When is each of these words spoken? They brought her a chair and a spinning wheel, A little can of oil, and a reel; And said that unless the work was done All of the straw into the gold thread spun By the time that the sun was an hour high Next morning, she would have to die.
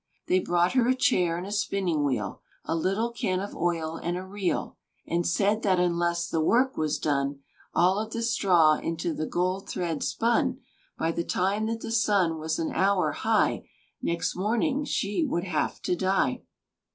They 0.25 0.39
brought 0.39 0.71
her 0.73 0.87
a 0.87 0.95
chair 0.95 1.37
and 1.37 1.45
a 1.45 1.51
spinning 1.51 2.03
wheel, 2.03 2.41
A 2.65 2.75
little 2.75 3.11
can 3.11 3.39
of 3.39 3.55
oil, 3.55 3.97
and 3.97 4.17
a 4.17 4.25
reel; 4.25 4.77
And 5.05 5.27
said 5.27 5.61
that 5.61 5.79
unless 5.79 6.27
the 6.27 6.41
work 6.41 6.75
was 6.75 6.97
done 6.97 7.41
All 7.75 7.99
of 7.99 8.11
the 8.11 8.23
straw 8.23 8.79
into 8.79 9.13
the 9.13 9.27
gold 9.27 9.69
thread 9.69 10.01
spun 10.01 10.61
By 10.97 11.11
the 11.11 11.23
time 11.23 11.67
that 11.67 11.81
the 11.81 11.91
sun 11.91 12.39
was 12.39 12.57
an 12.57 12.71
hour 12.71 13.11
high 13.11 13.69
Next 14.01 14.35
morning, 14.35 14.85
she 14.85 15.23
would 15.23 15.43
have 15.43 15.79
to 15.83 15.95
die. 15.95 16.41